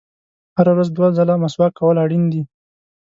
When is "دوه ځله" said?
0.93-1.33